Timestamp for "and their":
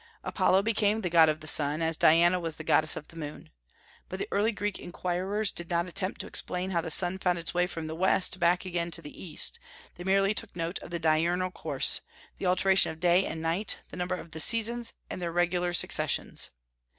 15.07-15.31